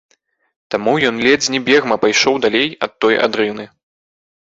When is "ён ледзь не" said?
1.09-1.61